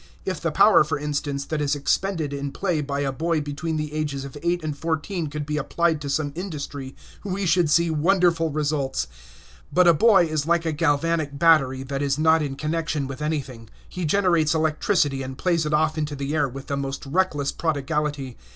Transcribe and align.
If 0.25 0.41
the 0.41 0.49
power, 0.51 0.83
for 0.83 0.97
instance, 0.97 1.45
that 1.45 1.61
is 1.61 1.75
expended 1.75 2.33
in 2.33 2.51
play 2.51 2.81
by 2.81 3.01
a 3.01 3.11
boy 3.11 3.39
between 3.39 3.77
the 3.77 3.93
ages 3.93 4.25
of 4.25 4.35
eight 4.41 4.63
and 4.63 4.75
fourteen 4.75 5.27
could 5.27 5.45
be 5.45 5.57
applied 5.57 6.01
to 6.01 6.09
some 6.09 6.31
industry, 6.33 6.95
we 7.23 7.45
should 7.45 7.69
see 7.69 7.91
wonderful 7.91 8.49
results. 8.49 9.05
But 9.71 9.87
a 9.87 9.93
boy 9.93 10.25
is 10.25 10.47
like 10.47 10.65
a 10.65 10.71
galvanic 10.71 11.37
battery 11.37 11.83
that 11.83 12.01
is 12.01 12.17
not 12.17 12.41
in 12.41 12.55
connection 12.55 13.05
with 13.05 13.21
anything; 13.21 13.69
he 13.87 14.03
generates 14.05 14.55
electricity 14.55 15.21
and 15.21 15.37
plays 15.37 15.67
it 15.67 15.71
off 15.73 15.99
into 15.99 16.15
the 16.15 16.33
air 16.33 16.49
with 16.49 16.65
the 16.65 16.77
most 16.77 17.05
reckless 17.05 17.51
prodigality. 17.51 18.37